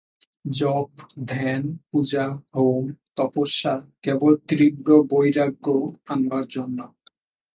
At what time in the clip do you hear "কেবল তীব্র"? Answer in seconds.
4.01-4.89